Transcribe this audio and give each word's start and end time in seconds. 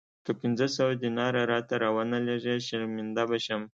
که 0.25 0.31
پنځه 0.41 0.67
سوه 0.75 0.93
دیناره 1.03 1.41
راته 1.51 1.75
را 1.81 1.89
ونه 1.95 2.17
لېږې 2.27 2.55
شرمنده 2.67 3.23
به 3.29 3.37
شم. 3.45 3.61